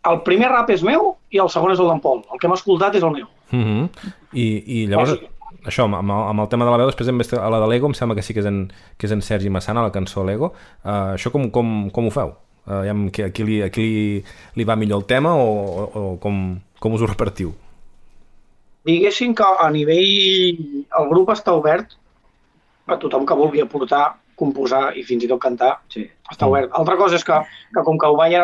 El 0.03 0.23
primer 0.23 0.49
rap 0.49 0.71
és 0.71 0.83
meu 0.83 1.17
i 1.31 1.39
el 1.39 1.49
segon 1.49 1.73
és 1.73 1.79
el 1.79 1.89
d'en 1.89 2.01
Pol. 2.01 2.23
El 2.33 2.39
que 2.39 2.47
hem 2.47 2.53
escoltat 2.53 2.95
és 2.95 3.03
el 3.03 3.11
meu. 3.11 3.27
Mm 3.51 3.65
-hmm. 3.65 3.89
I, 4.33 4.63
I 4.67 4.87
llavors... 4.87 5.11
Sí 5.11 5.27
això, 5.65 5.85
amb, 5.85 6.11
amb 6.11 6.41
el 6.41 6.49
tema 6.49 6.65
de 6.65 6.71
la 6.71 6.79
veu, 6.81 6.87
després 6.91 7.09
hem 7.09 7.19
vist 7.21 7.35
a 7.35 7.49
la 7.51 7.61
de 7.61 7.67
l'Ego, 7.69 7.91
em 7.91 7.95
sembla 7.95 8.17
que 8.17 8.23
sí 8.23 8.35
que 8.35 8.41
és 8.41 8.47
en, 8.47 8.63
que 8.97 9.07
és 9.07 9.13
en 9.13 9.23
Sergi 9.23 9.51
Massana, 9.51 9.83
la 9.83 9.93
cançó 9.93 10.25
L'Ego. 10.25 10.53
Uh, 10.85 11.17
això 11.17 11.33
com, 11.35 11.51
com, 11.51 11.91
com 11.91 12.09
ho 12.09 12.11
feu? 12.15 12.33
Uh, 12.71 12.87
aquí, 13.09 13.23
aquí, 13.27 13.43
li, 13.43 13.57
aquí 13.67 13.83
li, 13.83 14.03
li 14.55 14.65
va 14.69 14.77
millor 14.79 15.03
el 15.03 15.07
tema 15.11 15.33
o, 15.35 15.49
o, 15.51 15.87
o 15.91 16.03
com, 16.23 16.37
com 16.79 16.95
us 16.95 17.03
ho 17.03 17.09
repartiu? 17.11 17.51
Diguéssim 18.87 19.35
que 19.35 19.45
a 19.45 19.67
nivell... 19.75 20.87
El 21.01 21.09
grup 21.11 21.33
està 21.35 21.57
obert 21.59 21.97
a 22.87 22.99
tothom 23.03 23.27
que 23.27 23.37
vulgui 23.39 23.65
aportar, 23.65 24.05
composar 24.39 24.91
i 24.99 25.03
fins 25.07 25.27
i 25.27 25.31
tot 25.31 25.43
cantar. 25.43 25.73
Sí. 25.91 26.05
Està 26.31 26.47
mm. 26.47 26.51
obert. 26.53 26.71
Altra 26.79 26.97
cosa 27.01 27.19
és 27.19 27.27
que, 27.27 27.41
que 27.75 27.85
com 27.87 27.99
que 27.99 28.11
ho 28.11 28.17
vaig 28.19 28.39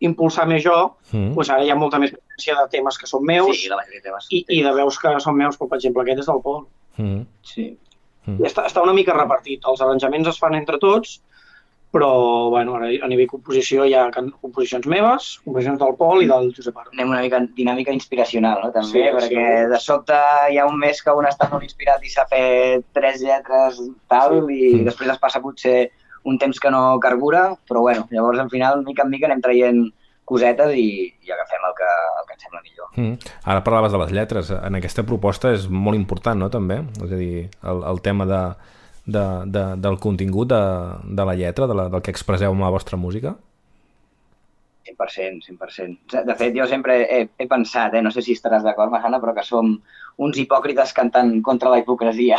impulsar 0.00 0.48
més 0.48 0.64
jo, 0.64 0.76
mm. 1.12 1.32
doncs 1.36 1.52
ara 1.52 1.64
hi 1.64 1.70
ha 1.70 1.78
molta 1.78 2.00
més 2.00 2.12
presència 2.14 2.56
de 2.56 2.66
temes 2.72 2.96
que 2.98 3.08
són 3.08 3.24
meus 3.28 3.52
sí, 3.52 3.68
de 3.68 4.00
temes 4.00 4.28
i, 4.32 4.42
i 4.56 4.62
de 4.64 4.70
veus 4.72 4.96
que 4.98 5.12
són 5.20 5.36
meus, 5.36 5.58
com 5.60 5.68
per 5.68 5.76
exemple 5.76 6.02
aquest 6.02 6.22
és 6.24 6.30
del 6.30 6.42
Pol. 6.44 6.62
Mm. 6.96 7.24
Sí. 7.46 7.66
Mm. 8.26 8.38
I 8.40 8.48
està, 8.48 8.66
està 8.68 8.82
una 8.82 8.96
mica 8.96 9.16
repartit. 9.16 9.62
Els 9.68 9.82
arranjaments 9.84 10.32
es 10.32 10.40
fan 10.40 10.56
entre 10.58 10.80
tots 10.82 11.20
però 11.90 12.50
bueno, 12.50 12.76
ara 12.78 12.88
a 13.02 13.08
nivell 13.10 13.28
composició 13.30 13.84
hi 13.84 13.94
ha 13.98 14.04
composicions 14.14 14.86
meves, 14.90 15.30
composicions 15.44 15.80
del 15.80 15.96
Pol 15.98 16.22
i 16.22 16.28
del 16.30 16.52
Josep 16.54 16.76
Arro. 16.78 16.92
Anem 16.94 17.10
una 17.10 17.22
mica 17.24 17.40
dinàmica 17.56 17.94
inspiracional, 17.94 18.60
no? 18.62 18.70
També, 18.74 18.92
sí, 18.92 19.14
perquè 19.16 19.46
sí. 19.64 19.70
de 19.72 19.80
sobte 19.82 20.18
hi 20.52 20.60
ha 20.60 20.68
un 20.70 20.78
mes 20.78 21.02
que 21.02 21.14
un 21.18 21.26
està 21.26 21.50
molt 21.50 21.66
inspirat 21.66 22.04
i 22.06 22.12
s'ha 22.12 22.28
fet 22.30 22.86
tres 22.96 23.24
lletres 23.24 23.82
tal, 24.12 24.38
sí. 24.46 24.58
i 24.58 24.74
mm. 24.78 24.86
després 24.92 25.10
es 25.16 25.22
passa 25.22 25.42
potser 25.42 25.90
un 26.30 26.38
temps 26.38 26.62
que 26.62 26.70
no 26.70 26.84
carbura, 27.02 27.48
però 27.66 27.82
bueno, 27.82 28.06
llavors 28.12 28.38
al 28.38 28.50
final, 28.52 28.84
mica 28.86 29.06
en 29.06 29.10
mica, 29.10 29.26
anem 29.26 29.42
traient 29.42 29.86
cosetes 30.30 30.76
i, 30.78 30.90
i 31.26 31.32
agafem 31.34 31.64
el 31.66 31.72
que, 31.74 31.92
el 32.20 32.26
que 32.26 32.36
ens 32.36 32.44
sembla 32.46 32.60
millor. 32.62 32.90
Mm. 32.94 33.30
Ara 33.50 33.64
parlaves 33.66 33.90
de 33.90 33.98
les 34.04 34.12
lletres. 34.14 34.52
En 34.54 34.78
aquesta 34.78 35.02
proposta 35.02 35.50
és 35.56 35.66
molt 35.66 35.98
important, 35.98 36.38
no?, 36.38 36.50
també? 36.54 36.84
És 37.02 37.10
a 37.10 37.18
dir, 37.18 37.48
el, 37.72 37.82
el 37.90 38.04
tema 38.04 38.28
de, 38.30 38.44
de, 39.06 39.24
de, 39.46 39.64
del 39.80 39.98
contingut 39.98 40.50
de, 40.50 40.64
de 41.04 41.24
la 41.28 41.36
lletra, 41.38 41.66
de 41.66 41.76
la, 41.76 41.88
del 41.92 42.02
que 42.02 42.12
expresseu 42.14 42.52
amb 42.52 42.66
la 42.66 42.72
vostra 42.74 42.98
música? 43.00 43.36
100%, 44.90 45.46
100%. 45.46 46.24
De 46.26 46.34
fet, 46.34 46.54
jo 46.56 46.66
sempre 46.66 46.96
he, 47.04 47.20
he 47.38 47.46
pensat, 47.48 47.94
eh, 47.94 48.02
no 48.02 48.10
sé 48.10 48.24
si 48.26 48.34
estaràs 48.36 48.64
d'acord, 48.66 48.90
Mahana, 48.92 49.20
però 49.22 49.34
que 49.36 49.44
som 49.46 49.76
uns 50.20 50.38
hipòcrites 50.40 50.92
cantant 50.96 51.32
contra 51.46 51.70
la 51.70 51.78
hipocresia. 51.80 52.38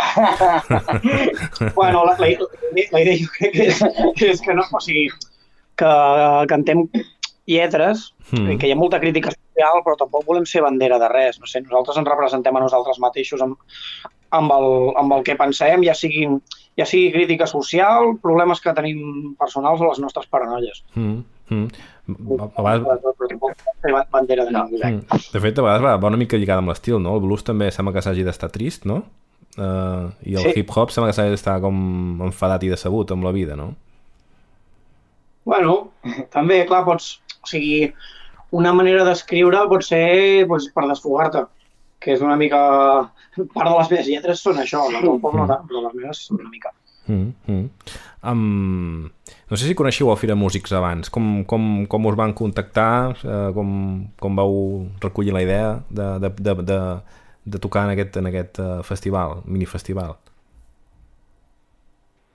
bueno, 1.78 2.04
la, 2.06 2.18
la, 2.20 2.28
la 2.28 3.02
idea 3.02 3.18
jo 3.18 3.32
crec 3.38 3.56
que 3.56 3.68
és, 3.72 3.82
que 4.18 4.32
és 4.36 4.44
que 4.44 4.56
no, 4.58 4.68
o 4.68 4.84
sigui, 4.84 5.08
que 5.80 5.94
cantem 6.52 6.86
lletres, 7.50 8.12
mm. 8.32 8.60
que 8.60 8.70
hi 8.70 8.76
ha 8.76 8.80
molta 8.80 9.00
crítica 9.02 9.34
social, 9.62 9.84
però 9.84 9.96
tampoc 9.98 10.26
volem 10.26 10.46
ser 10.46 10.62
bandera 10.62 11.00
de 11.00 11.08
res. 11.10 11.40
No 11.40 11.48
sé, 11.48 11.62
nosaltres 11.62 11.98
ens 11.98 12.08
representem 12.08 12.56
a 12.56 12.62
nosaltres 12.62 13.00
mateixos 13.00 13.42
amb, 13.42 13.58
amb, 14.32 14.52
el, 14.52 14.96
amb 14.98 15.14
el 15.14 15.24
que 15.24 15.36
pensem, 15.36 15.84
ja, 15.84 15.94
siguin, 15.94 16.42
ja 16.78 16.86
sigui 16.86 17.12
crítica 17.12 17.48
social, 17.48 18.18
problemes 18.22 18.62
que 18.62 18.74
tenim 18.74 19.36
personals 19.40 19.82
o 19.82 19.90
les 19.90 20.00
nostres 20.00 20.28
paranoies. 20.28 20.84
Mm. 20.96 21.24
Mm. 21.50 21.68
A 22.56 22.62
vegades... 22.62 22.86
bandera 24.12 24.46
de, 24.46 24.52
no, 24.52 24.68
mm. 24.68 25.02
de 25.34 25.40
fet, 25.40 25.58
a 25.58 25.66
vegades 25.66 25.84
va, 25.84 25.98
va 25.98 26.12
una 26.12 26.20
mica 26.20 26.38
lligada 26.38 26.64
amb 26.64 26.72
l'estil, 26.72 27.00
no? 27.00 27.16
El 27.16 27.26
blues 27.26 27.44
també 27.44 27.72
sembla 27.72 27.94
que 27.94 28.04
s'hagi 28.06 28.26
d'estar 28.26 28.52
trist, 28.52 28.88
no? 28.90 29.04
Uh, 29.60 30.08
I 30.24 30.38
el 30.40 30.46
sí. 30.48 30.62
hip-hop 30.62 30.94
sembla 30.94 31.10
que 31.12 31.18
s'ha 31.18 31.28
d'estar 31.28 31.58
com 31.60 32.22
enfadat 32.24 32.64
i 32.64 32.72
decebut 32.72 33.12
amb 33.12 33.28
la 33.28 33.34
vida, 33.36 33.58
no? 33.60 33.74
Bueno, 35.46 35.92
també, 36.34 36.64
clar, 36.70 36.86
pots... 36.88 37.18
O 37.42 37.50
sigui, 37.50 37.88
una 38.52 38.74
manera 38.76 39.06
d'escriure 39.08 39.64
pot 39.72 39.86
ser 39.86 40.46
pues, 40.48 40.68
per 40.76 40.88
desfogar-te, 40.90 41.46
que 42.02 42.16
és 42.18 42.24
una 42.26 42.38
mica... 42.40 42.62
Part 43.32 43.70
de 43.70 43.76
les 43.78 43.92
meves 43.94 44.08
lletres 44.12 44.42
són 44.44 44.60
això, 44.60 44.84
la 44.92 45.00
del 45.00 45.20
poble 45.24 45.40
no 45.40 45.48
tant, 45.48 45.68
però 45.70 45.86
les 45.86 45.94
meves 45.96 46.26
són 46.28 46.42
una 46.42 46.50
mica. 46.52 46.74
Mm 47.08 47.34
-hmm. 47.48 47.70
um, 48.24 49.10
no 49.50 49.58
sé 49.58 49.68
si 49.68 49.76
coneixiu 49.76 50.12
el 50.12 50.18
Fira 50.18 50.36
Músics 50.36 50.72
abans. 50.72 51.10
Com, 51.10 51.44
com, 51.46 51.86
com 51.88 52.06
us 52.06 52.16
van 52.16 52.34
contactar? 52.34 53.16
Uh, 53.24 53.54
com, 53.54 54.08
com 54.20 54.36
vau 54.36 54.88
recollir 55.00 55.34
la 55.34 55.42
idea 55.42 55.84
de, 55.90 56.20
de, 56.20 56.30
de, 56.30 56.54
de, 56.64 56.80
de 57.46 57.60
tocar 57.60 57.86
en 57.86 57.92
aquest, 57.92 58.18
en 58.18 58.26
aquest 58.26 58.60
uh, 58.60 58.84
festival, 58.84 59.42
minifestival? 59.46 60.16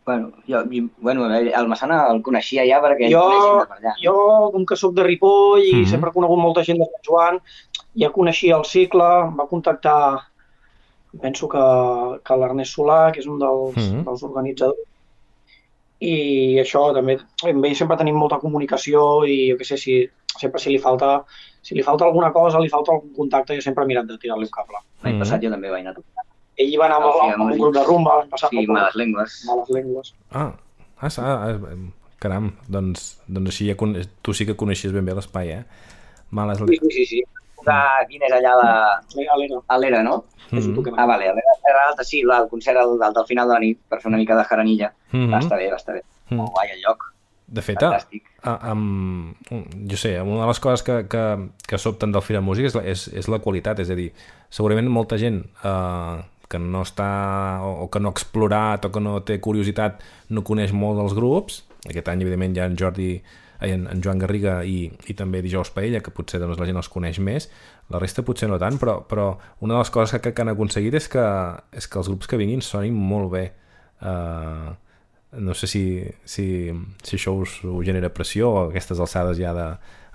Bueno, 0.07 0.31
jo, 0.47 0.63
bueno, 0.99 1.27
el 1.35 1.67
Massana 1.67 1.97
el 2.13 2.21
coneixia 2.23 2.63
ja 2.69 2.77
perquè 2.79 3.09
jo, 3.11 3.25
per 3.67 3.79
allà. 3.81 3.95
Jo, 3.99 4.13
com 4.55 4.67
que 4.69 4.77
sóc 4.79 4.93
de 4.95 5.03
Ripoll 5.03 5.65
i 5.65 5.73
mm 5.73 5.81
-hmm. 5.81 5.91
sempre 5.91 6.11
he 6.11 6.15
conegut 6.15 6.39
molta 6.39 6.63
gent 6.63 6.79
de 6.79 6.87
Sant 6.91 7.07
Joan, 7.09 7.41
ja 8.03 8.13
coneixia 8.13 8.57
el 8.57 8.65
cicle, 8.65 9.09
em 9.25 9.35
va 9.41 9.49
contactar, 9.55 10.21
penso 11.21 11.49
que, 11.49 11.65
que 12.25 12.37
l'Ernest 12.37 12.79
Solà, 12.79 13.11
que 13.13 13.19
és 13.19 13.27
un 13.27 13.39
dels, 13.39 13.75
mm 13.77 13.83
-hmm. 13.83 14.05
dels 14.05 14.23
organitzadors, 14.23 14.79
i 15.99 16.15
això 16.65 16.95
també, 16.95 17.19
amb 17.43 17.65
ell 17.65 17.75
sempre 17.75 17.97
tenim 17.97 18.17
molta 18.17 18.39
comunicació 18.39 19.25
i 19.25 19.51
jo 19.51 19.57
què 19.57 19.65
sé, 19.65 19.77
si, 19.77 20.09
sempre 20.39 20.61
si 20.61 20.71
li 20.71 20.79
falta 20.79 21.25
si 21.63 21.75
li 21.75 21.83
falta 21.83 22.05
alguna 22.05 22.31
cosa, 22.31 22.61
li 22.61 22.69
falta 22.69 22.93
algun 22.93 23.13
contacte, 23.13 23.55
jo 23.55 23.61
sempre 23.61 23.83
he 23.83 23.87
mirat 23.87 24.07
de 24.07 24.19
tirar-li 24.19 24.45
un 24.45 24.51
cable. 24.51 24.79
L'any 25.03 25.15
mm 25.15 25.17
-hmm. 25.17 25.19
passat 25.19 25.43
jo 25.43 25.51
també 25.51 25.71
vaig 25.71 25.81
anar 25.81 25.91
a 25.91 25.95
tocar 25.95 26.36
ell 26.57 26.77
va 26.81 26.89
anar 26.89 27.01
amb, 27.03 27.35
amb 27.35 27.45
un 27.47 27.59
grup 27.59 27.75
de 27.77 27.85
rumba 27.85 28.19
l'any 28.21 28.31
passat. 28.33 28.51
Sí, 28.55 28.67
Males 28.67 28.97
Lengues. 28.97 29.39
Males 29.49 29.73
Lengues. 29.77 30.13
Ah, 30.31 30.53
ah, 31.01 31.11
ah, 31.21 31.77
caram, 32.23 32.53
doncs, 32.69 33.09
doncs 33.29 33.53
així 33.53 33.69
ja 33.71 33.77
tu 34.23 34.35
sí 34.35 34.47
que 34.49 34.57
coneixies 34.57 34.95
ben 34.95 35.05
bé 35.05 35.17
l'espai, 35.17 35.53
eh? 35.59 35.65
Males 36.31 36.63
Lengues. 36.63 36.95
Sí, 36.95 37.05
sí, 37.05 37.07
sí. 37.17 37.23
De, 37.67 37.77
quin 38.09 38.23
és 38.23 38.33
allà 38.33 38.55
la... 38.61 38.73
A 39.75 39.79
l'era, 39.83 40.03
no? 40.07 40.25
Mm 40.51 40.59
-hmm. 40.59 40.95
Ah, 40.97 41.07
vale, 41.07 41.25
era 41.27 41.87
l'altre, 41.87 42.05
sí, 42.05 42.21
el 42.21 42.49
concert 42.49 42.79
al, 42.79 43.03
al, 43.03 43.13
al 43.17 43.27
final 43.27 43.49
de 43.49 43.55
la 43.55 43.61
nit, 43.61 43.79
per 43.89 44.01
fer 44.01 44.09
una 44.09 44.19
mica 44.19 44.37
de 44.37 44.45
jaranilla. 44.45 44.93
Mm 45.11 45.19
-hmm. 45.19 45.33
Va 45.33 45.39
estar 45.39 45.59
bé, 45.59 45.71
va 45.71 45.77
estar 45.77 45.95
bé. 45.95 46.03
Mm 46.03 46.35
-hmm. 46.35 46.37
Molt 46.37 46.53
guai 46.53 46.71
el 46.71 46.81
lloc. 46.81 47.17
De 47.47 47.63
fet, 47.63 47.83
a, 47.83 48.01
a, 48.43 48.71
amb, 48.71 49.37
jo 49.91 49.97
sé, 49.97 50.21
una 50.21 50.41
de 50.41 50.47
les 50.47 50.61
coses 50.61 50.83
que, 50.83 51.07
que, 51.09 51.49
que 51.69 51.79
sobten 51.79 52.11
del 52.13 52.23
Fira 52.23 52.41
Música 52.41 52.67
és, 52.67 52.75
és, 52.75 53.09
és 53.23 53.29
la 53.29 53.39
qualitat, 53.39 53.79
és 53.79 53.91
a 53.91 53.95
dir, 53.95 54.13
segurament 54.51 54.89
molta 54.91 55.17
gent 55.17 55.45
eh, 55.63 56.17
que 56.49 56.61
no 56.63 56.83
està 56.87 57.09
o, 57.67 57.89
que 57.93 58.01
no 58.03 58.11
ha 58.11 58.17
explorat 58.17 58.87
o 58.87 58.93
que 58.95 59.03
no 59.03 59.19
té 59.27 59.39
curiositat 59.43 60.05
no 60.31 60.45
coneix 60.47 60.75
molt 60.77 61.01
dels 61.01 61.17
grups. 61.17 61.65
Aquest 61.87 62.09
any 62.13 62.23
evidentment 62.25 62.57
hi 62.57 62.63
ha 62.63 62.71
en 62.71 62.79
Jordi 62.79 63.11
en, 63.61 63.87
en 63.89 64.03
Joan 64.05 64.21
Garriga 64.21 64.59
i, 64.69 64.91
i 65.09 65.17
també 65.17 65.41
Dijous 65.43 65.71
Paella 65.75 66.03
que 66.05 66.13
potser 66.15 66.41
doncs, 66.43 66.59
la 66.61 66.69
gent 66.69 66.81
els 66.81 66.91
coneix 66.93 67.21
més. 67.23 67.49
La 67.93 68.01
resta 68.03 68.25
potser 68.27 68.51
no 68.51 68.61
tant 68.63 68.79
però, 68.83 68.99
però 69.09 69.31
una 69.61 69.77
de 69.77 69.85
les 69.85 69.93
coses 69.95 70.21
que, 70.21 70.33
que 70.33 70.45
han 70.45 70.53
aconseguit 70.53 70.97
és 70.99 71.09
que, 71.13 71.27
és 71.77 71.89
que 71.89 72.03
els 72.03 72.11
grups 72.13 72.31
que 72.31 72.41
vinguin 72.41 72.65
sonin 72.65 72.97
molt 72.97 73.33
bé. 73.33 73.47
Uh, 73.97 74.75
no 75.41 75.55
sé 75.57 75.69
si, 75.69 75.85
si, 76.25 76.47
si 77.03 77.17
això 77.17 77.35
us, 77.41 77.59
us 77.65 77.87
genera 77.87 78.13
pressió 78.13 78.53
o 78.53 78.61
aquestes 78.67 79.01
alçades 79.03 79.41
ja 79.41 79.53
de, 79.57 79.71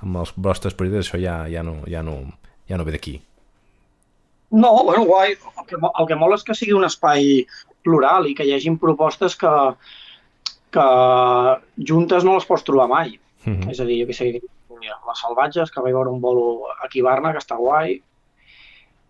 amb 0.05 0.21
els 0.21 0.33
vostres 0.37 0.77
projectes 0.77 1.07
això 1.07 1.19
ja, 1.21 1.41
ja, 1.51 1.65
no, 1.65 1.81
ja, 1.89 2.01
no, 2.05 2.21
ja 2.69 2.79
no 2.79 2.87
ve 2.87 2.95
d'aquí 2.95 3.19
no, 4.51 4.83
bueno, 4.83 5.05
guai. 5.05 5.31
El 5.31 5.65
que, 5.67 5.77
el 5.79 6.07
que 6.07 6.19
mola 6.19 6.37
és 6.39 6.45
que 6.47 6.55
sigui 6.57 6.75
un 6.75 6.87
espai 6.87 7.45
plural 7.85 8.27
i 8.27 8.35
que 8.37 8.45
hi 8.45 8.53
hagin 8.55 8.77
propostes 8.79 9.37
que, 9.39 9.51
que 10.75 10.87
juntes 11.87 12.27
no 12.27 12.35
les 12.35 12.47
pots 12.49 12.65
trobar 12.67 12.89
mai. 12.91 13.19
Mm 13.45 13.53
-hmm. 13.53 13.71
És 13.71 13.79
a 13.79 13.85
dir, 13.85 14.03
jo 14.03 14.09
què 14.09 14.13
sé, 14.13 14.41
les 14.81 15.19
salvatges, 15.19 15.71
que 15.71 15.81
vaig 15.81 15.93
veure 15.93 16.09
un 16.09 16.21
bolo 16.21 16.67
aquí 16.83 17.01
a 17.01 17.03
Barna, 17.03 17.31
que 17.31 17.39
està 17.39 17.57
guai, 17.57 18.01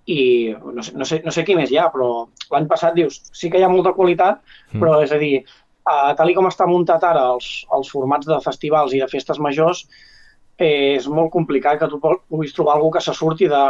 i 0.05 0.55
no 0.74 0.83
sé, 0.83 0.93
no 0.98 1.05
sé, 1.05 1.21
no 1.25 1.31
sé 1.31 1.43
qui 1.45 1.55
més 1.55 1.71
hi 1.71 1.77
ha, 1.77 1.89
però 1.93 2.27
l'any 2.51 2.67
passat 2.67 2.95
dius, 2.98 3.21
sí 3.33 3.50
que 3.50 3.60
hi 3.60 3.63
ha 3.63 3.69
molta 3.69 3.93
qualitat, 3.93 4.41
mm. 4.74 4.79
però 4.79 5.01
és 5.03 5.12
a 5.12 5.19
dir, 5.21 5.43
uh, 5.86 6.13
tal 6.17 6.33
com 6.33 6.50
està 6.50 6.67
muntat 6.67 7.03
ara 7.03 7.27
els, 7.36 7.65
els 7.77 7.91
formats 7.93 8.27
de 8.27 8.39
festivals 8.41 8.93
i 8.93 9.00
de 9.00 9.07
festes 9.12 9.39
majors, 9.39 9.86
eh, 10.57 10.98
és 10.98 11.07
molt 11.07 11.31
complicat 11.31 11.79
que 11.79 11.89
tu 11.89 12.00
puguis 12.01 12.53
trobar 12.53 12.75
algú 12.75 12.91
que 12.91 13.01
se 13.01 13.13
surti 13.13 13.48
de 13.51 13.63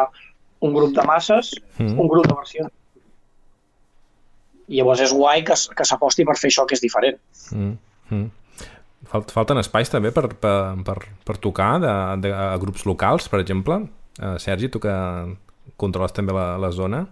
un 0.62 0.75
grup 0.75 0.94
de 0.96 1.06
masses, 1.08 1.53
mm. 1.77 1.98
un 2.00 2.10
grup 2.10 2.27
de 2.27 2.36
versions. 2.38 2.74
I 4.72 4.80
llavors 4.80 5.01
és 5.03 5.13
guai 5.15 5.41
que, 5.44 5.58
que 5.75 5.88
s'aposti 5.88 6.25
per 6.27 6.38
fer 6.39 6.51
això 6.51 6.68
que 6.68 6.77
és 6.77 6.84
diferent. 6.84 7.18
Mm. 7.51 7.74
Mm. 8.12 8.27
Falt, 9.12 9.32
falten 9.34 9.60
espais 9.60 9.89
també 9.91 10.12
per, 10.15 10.27
per, 10.39 10.58
per, 10.88 10.98
per 11.27 11.38
tocar 11.44 11.74
de, 11.84 11.94
de, 12.24 12.32
a 12.32 12.53
grups 12.62 12.86
locals, 12.88 13.27
per 13.32 13.41
exemple. 13.41 13.82
Uh, 14.22 14.38
Sergi, 14.39 14.70
tu 14.72 14.80
que 14.84 14.94
controles 15.82 16.13
també 16.15 16.36
la, 16.38 16.53
la 16.62 16.70
zona, 16.75 17.06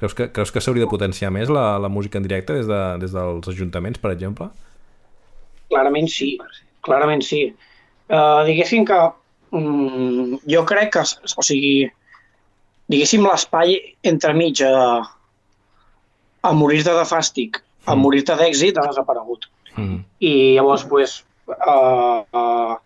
creus 0.00 0.16
que, 0.16 0.30
creus 0.32 0.52
que 0.52 0.62
s'hauria 0.64 0.86
de 0.86 0.90
potenciar 0.90 1.30
més 1.34 1.52
la, 1.52 1.76
la 1.82 1.90
música 1.92 2.18
en 2.18 2.24
directe 2.26 2.56
des, 2.56 2.66
de, 2.70 2.80
des 3.02 3.12
dels 3.14 3.52
ajuntaments, 3.52 4.00
per 4.02 4.14
exemple? 4.14 4.48
Clarament 5.70 6.08
sí, 6.10 6.32
clarament 6.86 7.24
sí. 7.26 7.44
Uh, 8.06 8.42
diguéssim 8.48 8.86
que 8.88 8.98
um, 9.58 10.36
jo 10.48 10.64
crec 10.68 10.92
que, 10.96 11.04
o 11.04 11.44
sigui, 11.44 11.90
diguéssim, 12.92 13.26
l'espai 13.26 13.76
entremig 14.06 14.62
a, 14.66 15.02
a 16.42 16.52
morir-te 16.54 16.94
de 16.94 17.04
fàstic, 17.08 17.60
a 17.86 17.94
mm. 17.94 18.02
morir-te 18.02 18.36
d'èxit, 18.38 18.78
ha 18.78 18.88
desaparegut. 18.90 19.48
Mm. 19.76 20.02
I 20.24 20.32
llavors, 20.56 20.86
pues, 20.90 21.20
uh, 21.52 22.22
uh, 22.32 22.76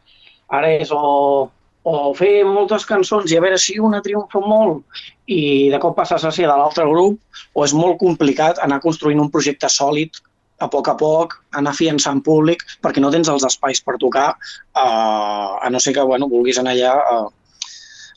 ara 0.50 0.72
és 0.76 0.90
o, 0.92 1.50
o 1.82 1.94
fer 2.18 2.32
moltes 2.48 2.86
cançons 2.88 3.30
i 3.30 3.38
a 3.38 3.44
veure 3.44 3.60
si 3.60 3.78
una 3.80 4.02
triomfa 4.04 4.42
molt 4.44 5.04
i 5.30 5.70
de 5.72 5.78
cop 5.82 5.94
passes 5.96 6.24
a 6.24 6.32
ser 6.34 6.48
de 6.48 6.56
l'altre 6.56 6.86
grup, 6.88 7.20
o 7.54 7.64
és 7.64 7.76
molt 7.76 8.00
complicat 8.00 8.58
anar 8.64 8.82
construint 8.84 9.20
un 9.22 9.30
projecte 9.30 9.70
sòlid 9.70 10.18
a 10.60 10.68
poc 10.68 10.90
a 10.92 10.96
poc, 11.00 11.38
anar 11.56 11.72
fiançant 11.72 12.20
públic, 12.20 12.66
perquè 12.84 13.00
no 13.00 13.08
tens 13.12 13.30
els 13.32 13.46
espais 13.48 13.80
per 13.80 13.96
tocar, 14.00 14.34
uh, 14.76 15.56
a 15.56 15.70
no 15.72 15.80
ser 15.80 15.94
que 15.96 16.04
bueno, 16.04 16.28
vulguis 16.28 16.58
anar 16.60 16.74
allà 16.76 16.96
uh, 17.00 17.28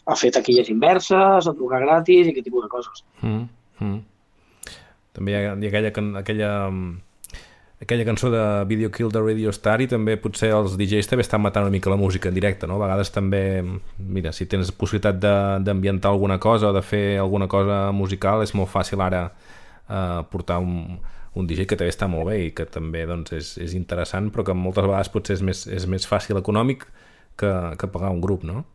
a 0.05 0.15
fer 0.19 0.31
taquilles 0.35 0.69
inverses, 0.69 1.47
a 1.47 1.55
trucar 1.55 1.81
gratis 1.83 2.27
i 2.27 2.33
aquest 2.33 2.47
tipus 2.49 2.65
de 2.65 2.71
coses. 2.71 3.03
Mm, 3.21 3.47
mm. 3.79 3.99
També 5.13 5.31
hi 5.33 5.37
ha, 5.37 5.53
hi 5.53 5.69
ha 5.69 5.71
aquella, 5.71 6.19
aquella, 6.19 6.51
aquella 7.83 8.05
cançó 8.07 8.31
de 8.33 8.43
Video 8.67 8.91
Kill 8.91 9.11
the 9.13 9.21
Radio 9.21 9.53
Star 9.55 9.77
i 9.83 9.87
també 9.91 10.17
potser 10.19 10.49
els 10.55 10.75
DJs 10.79 11.11
també 11.11 11.23
estan 11.25 11.43
matant 11.43 11.67
una 11.67 11.73
mica 11.73 11.93
la 11.93 11.99
música 11.99 12.31
en 12.31 12.35
directe, 12.35 12.67
no? 12.67 12.79
A 12.79 12.85
vegades 12.87 13.13
també, 13.13 13.43
mira, 13.99 14.33
si 14.33 14.47
tens 14.49 14.73
possibilitat 14.73 15.21
d'ambientar 15.63 16.11
alguna 16.11 16.39
cosa 16.41 16.71
o 16.71 16.75
de 16.75 16.81
fer 16.83 17.19
alguna 17.21 17.47
cosa 17.51 17.85
musical, 17.95 18.43
és 18.43 18.55
molt 18.57 18.71
fàcil 18.73 19.03
ara 19.05 19.27
eh, 19.29 20.21
portar 20.31 20.59
un, 20.63 20.97
un 21.35 21.47
DJ 21.47 21.67
que 21.69 21.77
també 21.79 21.93
està 21.93 22.09
molt 22.09 22.31
bé 22.31 22.39
i 22.47 22.51
que 22.57 22.65
també 22.65 23.05
doncs, 23.09 23.35
és, 23.37 23.55
és 23.61 23.77
interessant, 23.77 24.31
però 24.33 24.49
que 24.49 24.57
moltes 24.57 24.89
vegades 24.89 25.13
potser 25.13 25.37
és 25.37 25.45
més, 25.45 25.65
és 25.67 25.87
més 25.87 26.09
fàcil 26.09 26.41
econòmic 26.41 26.87
que, 27.37 27.53
que 27.77 27.89
pagar 27.93 28.11
un 28.13 28.21
grup, 28.21 28.43
no? 28.47 28.65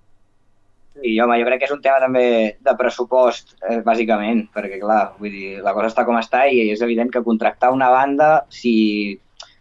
I, 1.03 1.15
home, 1.23 1.39
jo 1.41 1.47
crec 1.47 1.63
que 1.63 1.69
és 1.69 1.75
un 1.75 1.83
tema 1.85 2.01
també 2.03 2.25
de 2.65 2.75
pressupost, 2.79 3.55
eh, 3.63 3.81
bàsicament, 3.87 4.47
perquè, 4.55 4.81
clar, 4.83 5.15
vull 5.21 5.33
dir, 5.35 5.49
la 5.65 5.75
cosa 5.77 5.93
està 5.93 6.05
com 6.09 6.19
està 6.19 6.47
i 6.51 6.69
és 6.73 6.83
evident 6.85 7.13
que 7.15 7.25
contractar 7.27 7.73
una 7.75 7.91
banda, 7.95 8.31
si 8.49 9.19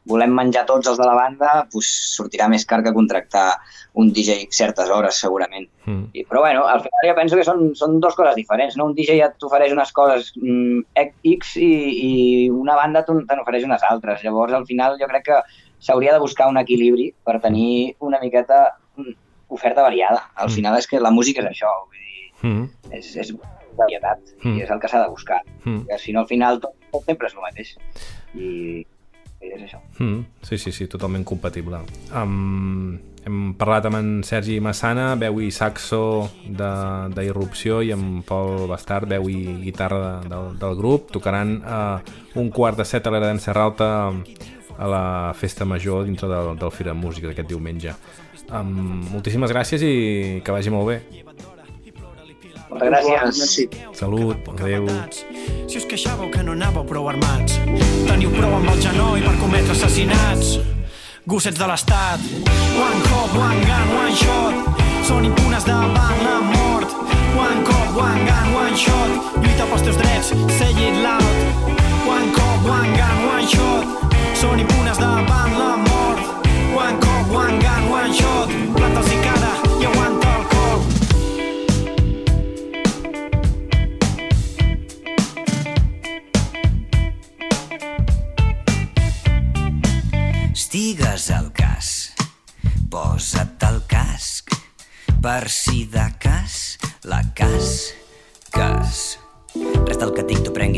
volem 0.07 0.31
menjar 0.31 0.63
tots 0.67 0.87
els 0.87 0.97
de 0.99 1.05
la 1.05 1.15
banda, 1.17 1.51
pues, 1.71 1.89
sortirà 2.15 2.47
més 2.51 2.65
car 2.65 2.79
que 2.83 2.95
contractar 2.95 3.59
un 3.99 4.11
DJ 4.13 4.47
certes 4.55 4.89
hores, 4.93 5.19
segurament. 5.19 5.67
Mm. 5.85 6.09
I, 6.13 6.23
però, 6.29 6.43
bueno, 6.45 6.63
al 6.69 6.81
final 6.85 7.09
jo 7.09 7.15
penso 7.17 7.39
que 7.39 7.45
són, 7.47 7.63
són 7.75 7.99
dues 8.03 8.15
coses 8.15 8.37
diferents, 8.39 8.77
no? 8.79 8.87
Un 8.91 8.95
DJ 8.97 9.19
ja 9.19 9.29
t'ofereix 9.35 9.75
unes 9.75 9.91
coses 9.95 10.31
mm, 10.39 10.85
X 11.33 11.55
i, 11.59 11.69
i 12.07 12.11
una 12.53 12.77
banda 12.79 13.03
te 13.05 13.15
n'ofereix 13.17 13.67
unes 13.67 13.83
altres. 13.89 14.23
Llavors, 14.23 14.55
al 14.55 14.67
final, 14.69 14.99
jo 15.01 15.09
crec 15.11 15.27
que 15.27 15.41
s'hauria 15.83 16.15
de 16.15 16.23
buscar 16.23 16.47
un 16.49 16.61
equilibri 16.61 17.11
per 17.25 17.39
tenir 17.43 17.95
una 17.99 18.21
miqueta 18.23 18.63
mm, 18.95 19.17
oferta 19.47 19.81
variada. 19.81 20.27
Al 20.35 20.49
mm. 20.49 20.55
final 20.57 20.77
és 20.77 20.87
que 20.89 21.01
la 21.01 21.13
música 21.13 21.43
és 21.43 21.51
això, 21.51 21.71
vull 21.87 22.03
dir, 22.03 22.27
mm. 22.43 22.93
és, 22.99 23.13
és 23.23 23.33
varietat 23.77 24.21
mm. 24.43 24.57
i 24.57 24.65
és 24.65 24.73
el 24.73 24.81
que 24.81 24.91
s'ha 24.91 25.03
de 25.05 25.09
buscar. 25.13 25.41
Mm. 25.63 25.99
Si 26.01 26.15
no, 26.15 26.25
al 26.25 26.29
final 26.29 26.61
tot, 26.63 26.77
tot 26.91 27.05
sempre 27.07 27.29
és 27.29 27.35
el 27.37 27.45
mateix. 27.45 27.75
I, 28.35 28.49
i 29.41 29.53
és 29.53 29.67
això. 29.67 29.81
Mm. 29.99 30.25
Sí, 30.47 30.57
sí, 30.57 30.73
sí, 30.73 30.89
totalment 30.91 31.25
compatible. 31.27 31.83
Um, 32.09 32.97
hem 33.27 33.53
parlat 33.59 33.87
amb 33.89 33.99
en 33.99 34.11
Sergi 34.27 34.57
Massana, 34.63 35.09
veu 35.19 35.41
i 35.43 35.49
saxo 35.51 36.01
d'Irrupció 36.47 37.81
i 37.83 37.91
amb 37.95 38.23
Pol 38.27 38.67
Bastard, 38.71 39.09
veu 39.11 39.27
i 39.29 39.41
guitarra 39.65 39.99
de, 40.03 40.29
del, 40.31 40.53
del 40.61 40.77
grup. 40.79 41.11
Tocaran 41.15 41.57
uh, 41.61 42.15
un 42.39 42.51
quart 42.55 42.79
de 42.79 42.87
set 42.87 43.07
a 43.07 43.13
l'era 43.13 43.29
d'en 43.29 43.43
Serralta 43.43 43.89
a 44.77 44.87
la 44.87 45.33
festa 45.33 45.65
major 45.65 46.05
dintre 46.05 46.29
del, 46.29 46.55
del 46.57 46.71
Fira 46.71 46.93
Música 46.93 47.31
d'aquest 47.31 47.49
diumenge. 47.49 47.95
Um, 48.47 49.01
moltíssimes 49.11 49.51
gràcies 49.51 49.83
i 49.83 50.41
que 50.45 50.53
vagi 50.55 50.71
molt 50.71 50.87
bé. 50.91 50.99
Moltes 52.69 52.89
gràcies. 52.91 53.67
Salut, 53.95 54.49
adeu. 54.53 54.87
Si 55.67 55.79
us 55.79 55.85
queixàveu 55.87 56.29
que 56.31 56.43
no 56.43 56.55
anàveu 56.55 56.85
prou 56.87 57.07
armats, 57.09 57.57
teniu 58.07 58.31
prou 58.35 58.57
amb 58.59 58.71
el 58.73 58.81
genoll 58.83 59.23
per 59.23 59.35
cometre 59.41 59.75
assassinats. 59.75 60.57
Gossets 61.27 61.59
de 61.59 61.67
l'estat, 61.67 62.23
one 62.79 62.99
cop, 63.07 63.33
one 63.35 63.63
gun, 63.67 63.89
one 63.97 64.13
shot, 64.15 64.83
són 65.03 65.27
impunes 65.27 65.67
davant 65.67 66.21
la 66.23 66.37
mort. 66.53 66.93
One 67.35 67.65
cop, 67.67 67.89
one 67.99 68.23
gun, 68.29 68.53
one 68.55 68.79
shot, 68.79 69.33
lluita 69.41 69.67
pels 69.67 69.83
teus 69.89 69.99
drets, 69.99 70.31
say 70.55 70.71
it 70.71 71.01
loud. 71.03 71.73
One 72.07 72.31
cop, 72.31 72.46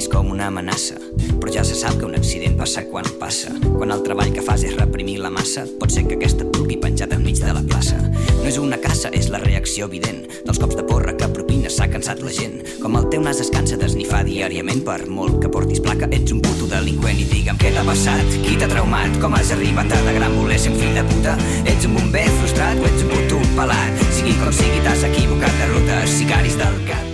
com 0.10 0.32
una 0.34 0.48
amenaça, 0.48 0.96
però 1.40 1.52
ja 1.54 1.64
se 1.64 1.76
sap 1.78 1.98
que 2.00 2.06
un 2.08 2.16
accident 2.18 2.58
passa 2.58 2.84
quan 2.90 3.06
passa. 3.20 3.52
Quan 3.78 3.92
el 3.94 4.02
treball 4.06 4.32
que 4.34 4.44
fas 4.46 4.64
és 4.68 4.76
reprimir 4.78 5.20
la 5.22 5.32
massa, 5.34 5.66
pot 5.80 5.94
ser 5.94 6.06
que 6.08 6.18
aquesta 6.18 6.46
et 6.46 6.52
pugui 6.56 6.78
penjat 6.82 7.14
enmig 7.16 7.40
de 7.42 7.54
la 7.54 7.64
plaça. 7.66 8.00
No 8.40 8.48
és 8.50 8.58
una 8.62 8.80
caça, 8.82 9.12
és 9.14 9.30
la 9.30 9.42
reacció 9.44 9.88
evident 9.90 10.24
dels 10.46 10.60
cops 10.62 10.78
de 10.80 10.86
porra 10.88 11.16
que 11.18 11.30
propines 11.34 11.76
s'ha 11.78 11.90
cansat 11.92 12.24
la 12.26 12.34
gent. 12.36 12.58
Com 12.84 12.98
el 13.00 13.10
teu 13.14 13.24
nas 13.26 13.42
es 13.44 13.52
cansa 13.54 13.78
d'esnifar 13.80 14.24
diàriament 14.28 14.82
per 14.88 15.02
molt 15.08 15.40
que 15.44 15.52
portis 15.54 15.84
placa, 15.84 16.10
ets 16.16 16.34
un 16.36 16.42
puto 16.46 16.70
delinqüent 16.72 17.22
i 17.22 17.28
digue'm 17.30 17.60
què 17.62 17.74
t'ha 17.76 17.86
passat, 17.88 18.40
qui 18.46 18.58
t'ha 18.60 18.72
traumat, 18.72 19.20
com 19.22 19.38
has 19.38 19.54
arribat 19.56 19.94
a 19.94 20.02
de 20.08 20.16
gran 20.18 20.40
voler 20.40 20.60
ser 20.60 20.74
un 20.74 20.82
fill 20.82 20.98
de 20.98 21.06
puta. 21.12 21.38
Ets 21.66 21.86
un 21.90 22.00
bomber 22.00 22.26
frustrat 22.40 22.82
o 22.82 22.90
ets 22.90 23.06
un 23.06 23.14
puto 23.14 23.44
pelat, 23.60 24.04
sigui 24.18 24.36
com 24.42 24.52
sigui 24.56 24.82
t'has 24.88 25.06
equivocat 25.12 25.62
de 25.62 25.72
ruta, 25.76 26.02
sicaris 26.18 26.60
del 26.60 26.84
cap 26.90 27.09